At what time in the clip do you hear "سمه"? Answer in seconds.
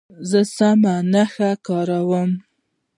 0.55-0.95